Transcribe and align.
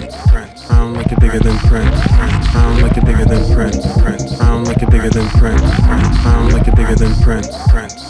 Prince. 0.00 0.70
I 0.70 0.78
don't 0.78 0.94
like 0.94 1.12
it 1.12 1.20
bigger 1.20 1.38
than 1.38 1.58
Prince. 1.68 1.94
I 1.94 2.62
don't 2.62 2.80
like 2.80 2.96
it 2.96 3.04
bigger 3.04 3.24
than 3.26 3.54
Prince. 3.54 3.84
I 4.40 4.48
don't 4.48 4.64
like 4.64 4.82
it 4.82 4.90
bigger 4.90 5.10
than 5.10 5.28
Prince. 5.36 5.62
I 5.62 6.32
don't 6.32 6.52
like 6.52 6.66
it 6.68 6.76
bigger 6.76 6.94
than 6.94 7.14
Prince. 7.20 7.48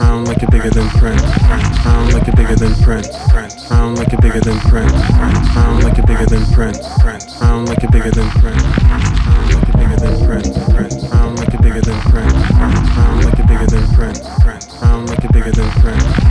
I 0.01 0.09
don't 0.11 0.25
like 0.25 0.43
it 0.43 0.51
bigger 0.51 0.71
than 0.71 0.89
Prince. 0.91 1.23
I 1.25 1.93
don't 1.99 2.13
like 2.13 2.29
it 2.29 2.37
bigger 2.37 2.55
than 2.55 2.75
Prince. 2.83 3.09
I 3.73 3.79
don't 3.79 3.97
like 3.97 4.13
it 4.13 4.21
bigger 4.23 4.41
than 4.41 4.61
Prince. 4.61 4.95
I 4.95 5.67
don't 5.67 5.83
like 5.83 5.99
it 5.99 6.07
bigger 6.07 6.25
than 6.25 6.45
Prince. 6.53 7.43
I 7.43 7.51
don't 7.51 7.67
like 7.67 7.83
it 7.83 7.91
bigger 7.91 8.11
than 8.13 8.31
Prince. 8.31 8.63
I 8.63 9.43
don't 9.43 9.51
like 9.51 9.65
it 9.65 9.73
bigger 9.75 9.97
than 9.97 10.23
Prince. 10.23 11.13
I 11.13 11.19
don't 11.19 11.37
like 11.37 11.55
it 11.55 11.63
bigger 11.63 11.81
than 11.81 12.01
Prince. 12.01 12.35
I 12.95 13.07
don't 13.11 13.25
like 13.25 13.39
it 13.39 13.47
bigger 13.49 13.67
than 13.67 13.87
Prince. 13.95 14.21
I 14.83 14.91
don't 14.93 15.07
like 15.07 15.25
it 15.25 15.33
bigger 15.33 15.51
than 15.51 15.71
Prince. 15.83 16.22